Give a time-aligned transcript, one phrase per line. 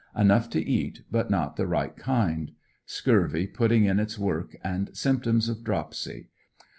[0.17, 2.53] Enough to eat but not the right kind.
[2.87, 6.29] Scurvy putting in its work, and symptoms of dropsy.